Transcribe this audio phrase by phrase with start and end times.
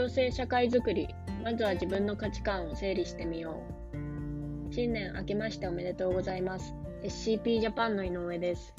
[0.00, 3.60] 共生社会づくり、まずは自分の価値観を整理してみよ
[3.92, 4.72] う。
[4.72, 6.74] 新年明けましておめでとうございます。
[7.02, 8.72] SCP ジャパンの井上です。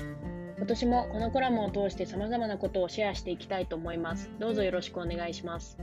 [0.58, 4.32] 今年もこのコラムを通して様々なことをシェアしていきたいと思います。
[4.40, 5.78] どうぞよろしくお願いします。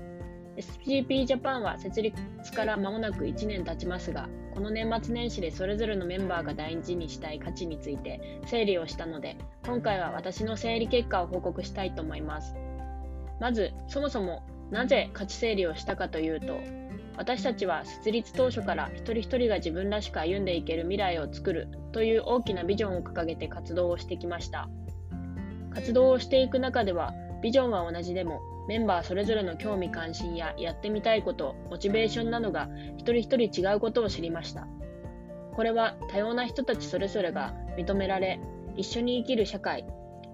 [0.56, 2.20] SCP ジャパンは設立
[2.52, 12.56] から間もなく1年経ちますが、この年末年始でそれぞれのメンバーが大事にしたい価値について整理をしたので、今回は私の整理結果を報告したいと思います。
[13.38, 16.58] まず、そもそもなぜ価値整理をしたかというと、
[17.16, 24.68] 私たちは設立当初から一人一人が自分らしく歩んでいける未来を作るという大きなビジョンを掲げて活動をしてきました。
[25.74, 34.68] 活動をしていく中では、ビジョンは同じでも、メンバーそれぞれの興味関心ややってみたいこと、モチベーションなどが一人一人違うことを知りました。
[35.54, 38.38] これは多様な人たちそれぞれが認められ、
[38.76, 39.84] 一緒に生きる社会、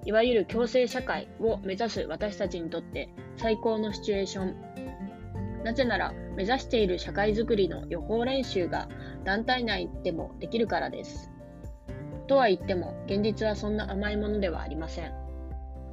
[0.05, 4.75] いわゆる共生社会を目指す私たちにとって最高のシチュエーション
[5.65, 8.87] なぜなら、目指している社会づくりの予行練習が
[9.25, 11.31] 団体内でもできるからです。
[12.27, 15.13] とは言っても、現実はそんな甘いものではありません。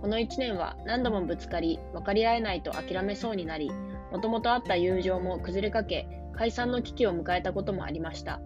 [0.02, 3.72] この1年は何度もぶつかり、分かり合えないと諦めそうになり、
[4.12, 8.42] もともとあった友情も崩れかけ、解散の危機を迎えたこともありました。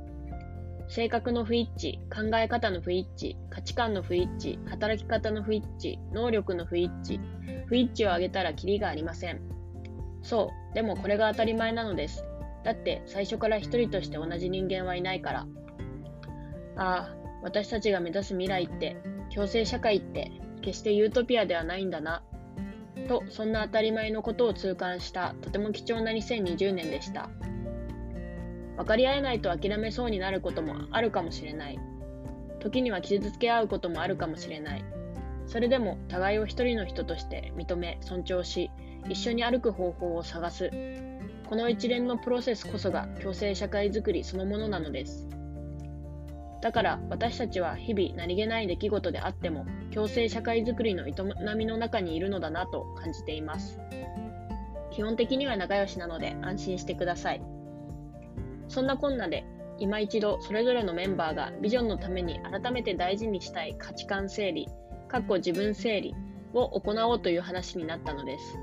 [0.87, 7.19] 性格の不一致、考え方の不一致、価値観の不一致、働き方の不一致、能力の不一致、
[7.65, 9.41] 不一致を挙げたらキリがありません。
[10.21, 12.23] そう、でもこれが当たり前なのです。
[12.63, 15.47] だって最初から一人として同じ人間はいないから。
[16.77, 18.97] ああ、私たちが目指す未来って、
[19.33, 22.23] 共生社会って決してユートピアではないんだな。
[23.07, 27.29] と、そんな当たり前のことを痛感したとても貴重な2020年でした。
[28.77, 31.79] 分かり合えないと諦めそうになることもあるかもしれない。
[32.59, 34.85] 時には傷つけ合うこともあるかもしれない。
[35.47, 38.71] それでも互いを一人の人として認め、尊重し、
[39.07, 40.71] 一緒に歩く方法を探す。
[41.47, 45.29] この一連のプロセスこそが共生社会づくりそのものなのです。
[46.61, 51.13] だから私たちは日々何気ない出来事であっても共生社会づくりの営
[51.55, 53.79] みの中にいるのだなと感じています。
[54.91, 57.54] 基本的には仲良しなので安心してください。
[58.67, 59.45] そんなこんなで
[59.77, 64.67] 今一度それぞれのメンバーがビジョンのために改めて大事にしたい価値観整理、
[65.07, 66.15] かっこ自分整理
[66.53, 68.57] を行おうという話になったのです。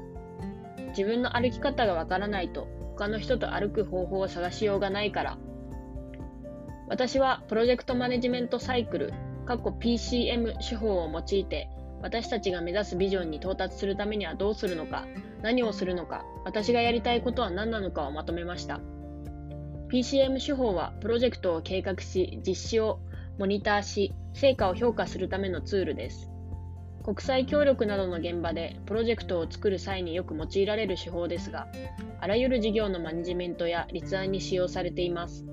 [0.92, 5.38] 自分の歩き方がわからないと他の人と歩く方法を探しようがないから
[6.88, 9.12] 私はプロジェクトマネジメントサイクル
[9.46, 11.68] かっこ PCM 手法を用いて
[12.02, 15.06] 私たちが目指すビジョンに到達するためにはどうするのか
[15.40, 18.80] 何をするのか私がやりたいことは何なのかをまとめました
[19.92, 23.00] PCM 手法はプロジェクトを計画し実施を
[23.38, 26.32] モニターし成果を評価するためのツールです
[27.02, 31.66] 国際協力などの現場でプロジェクトを作る際によく用いられる手法ですが、
[32.20, 35.44] あらゆる事業のマネジメントや立案に使用されています。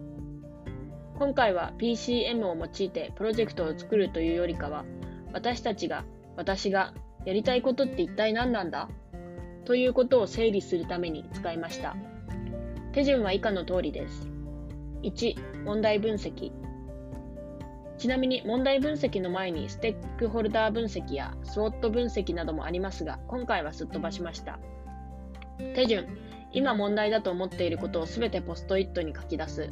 [1.18, 4.86] 今回は PCM を用いてプロジェクトを作るというよりかは、
[5.34, 6.06] 私たちが、
[6.38, 6.94] 私が
[7.26, 8.88] やりたいことって一体何なんだ？
[9.66, 11.96] ということを整理するために使いました。
[13.00, 14.28] 手順は以下の通りです。
[15.04, 16.52] 1、問題分析。
[17.98, 24.60] ちなみに問題分析の前にステークホルダー分析やスウォット分析などもありますが、今回はすっ飛ばしました。
[25.76, 26.08] 手順、
[26.52, 29.70] 今問題だと思っていることをすべてポストイットに書き出す。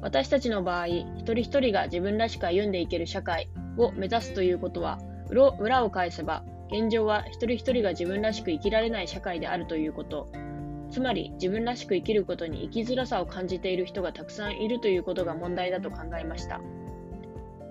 [0.00, 3.48] 私たちの場合、一人一人が自分らしく歩んでいける社会
[3.78, 4.98] を目指すということは、
[5.30, 10.28] 裏を返せば、現状は一人一人が自分らしく生きられない社会であるということ。
[10.90, 16.60] つまり自分らしく生きることに生きづらさを感じている人がたくさんいるということが問題だと考えました。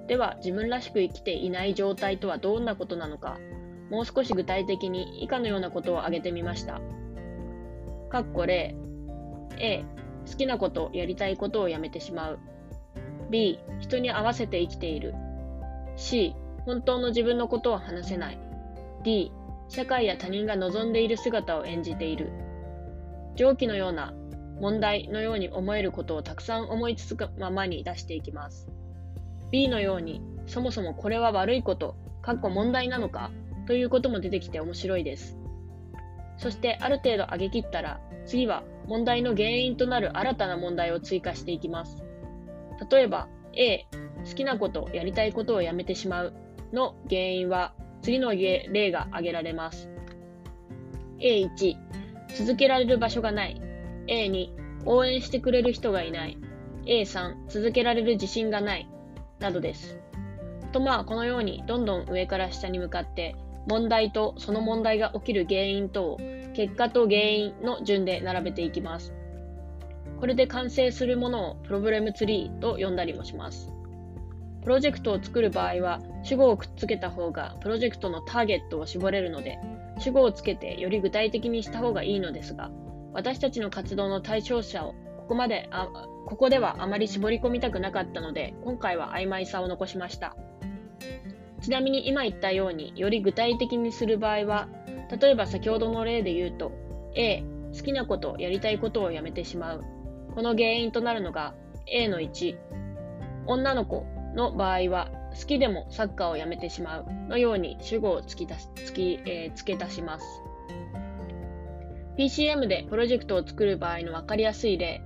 [0.08, 3.40] では自分らしく生きていない状態とはどんなことなのか、
[3.90, 6.82] もう少し具体的に以下のようなことを挙げてみました。
[8.10, 8.76] かっこ例
[9.58, 9.84] A、
[10.30, 12.40] 好きなこと、やりたいことをやめてしまう。
[13.30, 15.14] B、人に合わせて生きている。
[15.96, 18.38] C、本当の自分のことを話せない。
[19.04, 19.32] D、
[19.70, 22.32] 社会や他人が望んでいる姿を演じている。
[23.36, 24.14] 上記のような
[24.60, 28.68] 問題のように思えることをたくさん思いつくままに出していきます。
[29.52, 33.32] B のように、そもそもこれは悪いこと、かっこ問題なのか
[33.68, 35.38] ということも出てきて面白いです。
[36.38, 42.04] そしてある程度上げ切ったら、次は問題の原因となる新たな問題を追加していきます。
[42.90, 43.86] 例えば、A、
[44.26, 46.34] 好きなこと、やりたいことをやめてしまう
[46.74, 49.90] の原因は、次の例が挙げられます。
[51.20, 51.78] A1、
[52.36, 53.62] 続けられる場所がない。
[54.08, 54.50] A2、
[54.86, 56.38] 応援してくれる人がいない。
[56.86, 58.90] A3、続けられる自信がない。
[59.40, 59.98] などです。
[60.74, 63.36] とまあこのようにどんどん上から下に向かって
[63.68, 66.18] 問題とその問題が起きる原因とを
[66.54, 69.14] 結果と原因の順で並べていきます。
[70.20, 73.72] これで完成するものをプロブレムツリーと呼んだりもします。
[74.64, 79.60] プロジェクトを作る場合は主語をくっつけた方がプロジェクトのターゲットを絞れるので
[80.00, 82.72] 主語をつけてより具体的にした方がいいのですが
[83.14, 85.88] 私たちの活動の対象者をここまであ
[86.28, 90.36] ここではあまり絞り込みたくなかったので今回は曖昧さを残しました。
[91.62, 94.68] ちなみに今言ったようにより具体的にする場合は
[95.20, 96.72] 例えば先ほどの例で言うと
[97.16, 97.44] A
[97.76, 99.84] 好きなことやりたいことをやめてしまう。
[100.36, 101.56] この原因となるのが
[101.88, 102.58] A の1
[103.48, 104.06] 女の子
[104.36, 105.10] の場合は
[105.40, 110.26] 好きでもサッカーをやめてしまうのように主語を付き出し付き、えー、付け足します。
[112.18, 115.02] PCM でプロジェクトを作る場合の分かりやすい例。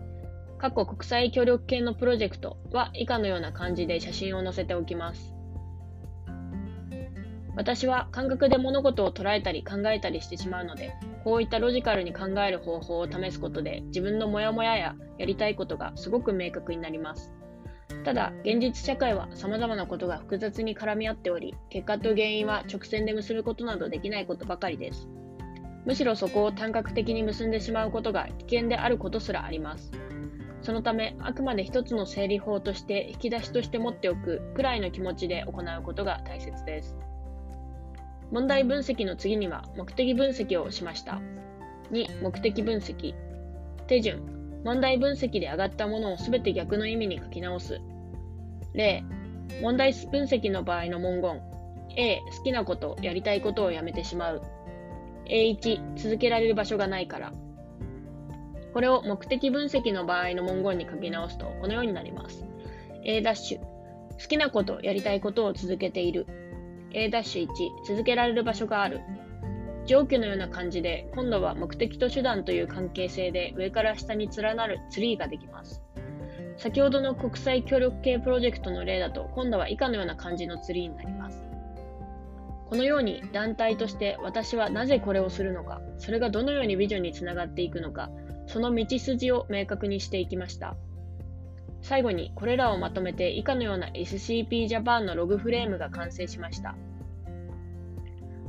[0.60, 5.34] 過去国際協力系のプロジェクトは以下のような感じで写真を載せておきます。
[7.56, 10.94] 私は感覚で物事を捉えたり考えたりしてしまうので、
[11.24, 17.34] こういったロジカルに考える方法を試すことで自分のモヤモヤややりたいことがすごく明確になります。
[18.06, 25.08] ただ、現実社会は様々なことが複雑に絡み合っており、結果と原因は直線で結ぶことなどできないことばかりです。
[25.86, 29.92] むしろそこを単角的に結んでしまうことが危険であることすらあります。
[30.62, 36.98] そのため、あくまで一つの整理法として引き出しとして持っておくくらいの気持ちで行うことが大切です。
[38.32, 41.22] 問題分析の次には目的分析をしました。
[41.92, 43.16] 2、目的分析。
[43.88, 44.39] 手順。
[44.64, 47.80] 問題分析で上がったものをすべて逆の意味に書き直す。
[48.74, 49.04] 例、
[49.62, 51.42] 問題分析の場合の文言。
[51.96, 54.42] A、好きなこと、やりたいことをやめてしまう。
[55.26, 57.32] A1、続けられる場所がないから。
[58.74, 62.46] これを目的分析の場合の文言に書き直すとこのようになります。
[63.04, 63.34] A、好
[64.28, 66.28] きなこと、やりたいことを続けている。
[66.92, 67.48] A-1
[67.86, 69.02] 続けられる場所がある
[69.90, 75.82] 上記のような感じで今度は目的と手段という関係性で上から下に連なるツリーができます。
[76.58, 81.44] 先ほどの国際協力系プロジェクトの例だと今度は以下のような感じのツリーになります。
[82.70, 88.12] このように団体として私はなぜこれをするのかそれがどのようにビジョンにつながっていくのか
[88.46, 90.76] その道筋を明確にしていきました。
[91.82, 96.76] 最後にこれらをまとめて以下のような SCP Japan のログフレームが完成しました。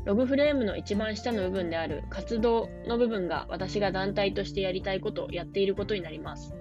[0.05, 6.55] ログフレームの一番下の部分である活動の部分が私が団体としてやりたいことをやっていることになります。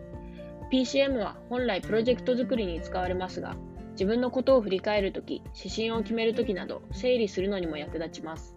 [0.71, 3.55] PCM は本来プロジェクト作りに使われますが、
[3.91, 8.55] 自分のことを振り返るとき、指針を決めるときなど整理するのにも役立ちます。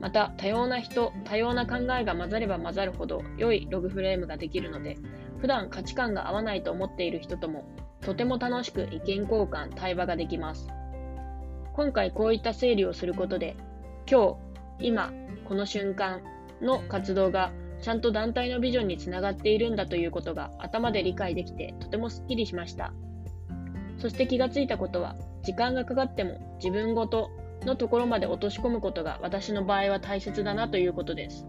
[0.00, 4.96] また、多様な人、多様な考えが混ざれば混ざるほど良いログフレームができるので、
[5.38, 7.64] 普段価値観が合わないと思っている人とも
[8.00, 10.68] とても楽しく意見交換、対話ができます。
[11.74, 13.56] 今回こういった整理をすることで、
[14.10, 14.36] 今
[14.80, 15.12] 日、今、
[15.44, 16.20] この瞬間
[16.60, 22.92] の活動がちゃんと団体のビジョンにつながっているんだということが頭で理解できてとてもすっきりしました。
[23.98, 25.14] そして気がついたことは、
[25.44, 27.30] 時間がかかっても自分ごと
[27.62, 31.46] のところまで落とし込むことが私の場合は大切だなということです。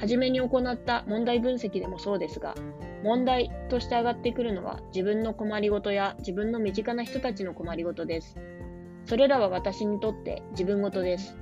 [0.00, 2.56] 初めに行った問題分析でもそうですが、
[3.04, 8.36] 問題として上がってくるのは自分の困りごとや自分の身近な人たちの困りごとです。
[9.06, 11.36] それらは私にとって自分ごとです。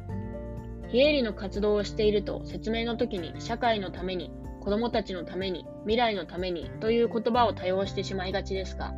[0.93, 8.93] 非営利の活動をしていると説明の時に社会のために、子供たちのために、未来のためにという言葉を多用してしまいがちですが、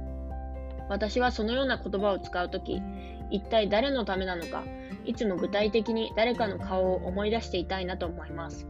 [0.89, 2.83] 私はそのような言葉を使うとき、
[3.31, 4.65] 一体誰のためなのか、
[5.05, 8.67] いつも具体的に誰かの顔を思い出していたいなと思います。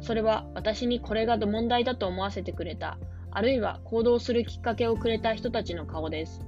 [0.00, 2.96] それは私にこれが問題だと思わせてくれた、
[3.30, 6.40] あるいは行動するきっかけをくれた人たちの顔です。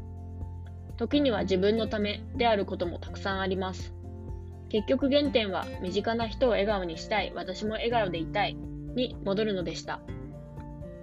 [0.96, 3.97] 時には自分のためであることもたくさんあります。
[4.68, 8.54] 結局原点は身近な人を笑顔にしたい、私も笑顔でいたい
[8.94, 10.00] に戻るのでした。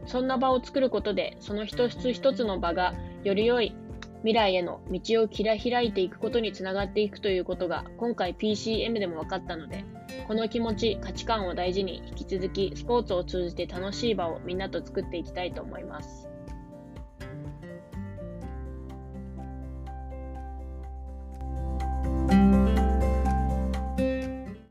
[0.05, 2.93] そんな場を作ることで、その一つ一つの場が
[3.23, 3.75] より良い
[4.19, 9.83] 未来への道を切り開いていくことにつながっていくということが今回 PCM でも分かったので、
[10.27, 16.34] この気持ち、価値観を大事に引き続きスポーツを通じて楽しい場をみんなと作っていきたいと思います。